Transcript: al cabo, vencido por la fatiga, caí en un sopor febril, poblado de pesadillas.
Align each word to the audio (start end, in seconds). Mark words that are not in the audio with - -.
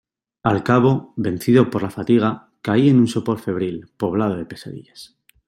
al 0.41 0.63
cabo, 0.63 1.13
vencido 1.15 1.69
por 1.69 1.83
la 1.83 1.91
fatiga, 1.91 2.49
caí 2.63 2.89
en 2.89 2.97
un 2.97 3.07
sopor 3.07 3.37
febril, 3.37 3.87
poblado 3.97 4.35
de 4.35 4.47
pesadillas. 4.47 5.15